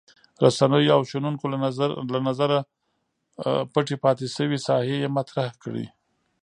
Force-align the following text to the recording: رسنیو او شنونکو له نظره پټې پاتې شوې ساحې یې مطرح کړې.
رسنیو 0.45 0.95
او 0.95 1.01
شنونکو 1.09 1.45
له 2.13 2.19
نظره 2.27 2.59
پټې 3.73 3.95
پاتې 4.03 4.25
شوې 4.35 4.57
ساحې 4.67 4.95
یې 5.03 5.09
مطرح 5.17 5.49
کړې. 5.63 5.85